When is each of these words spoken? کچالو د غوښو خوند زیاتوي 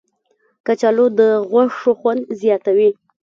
کچالو 0.65 1.05
د 1.19 1.21
غوښو 1.49 1.91
خوند 1.99 2.21
زیاتوي 2.41 2.89